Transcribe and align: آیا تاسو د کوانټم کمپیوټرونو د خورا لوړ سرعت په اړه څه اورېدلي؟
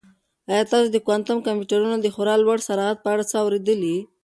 آیا 0.51 0.63
تاسو 0.71 0.87
د 0.91 0.97
کوانټم 1.05 1.37
کمپیوټرونو 1.47 1.97
د 1.99 2.07
خورا 2.15 2.35
لوړ 2.43 2.57
سرعت 2.67 2.97
په 3.01 3.09
اړه 3.13 3.23
څه 3.31 3.35
اورېدلي؟ 3.43 3.97